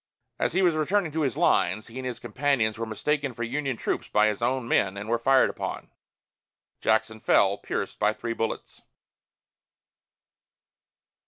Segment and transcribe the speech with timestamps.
[0.39, 3.77] As he was returning to his lines, he and his companions were mistaken for Union
[3.77, 5.91] troops by his own men and were fired upon.
[6.79, 8.81] Jackson fell, pierced by three bullets.